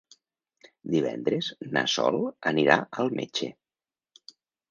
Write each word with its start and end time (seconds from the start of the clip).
Divendres 0.93 1.49
na 1.75 1.83
Sol 1.97 2.17
anirà 2.53 2.79
al 3.03 3.13
metge. 3.21 3.51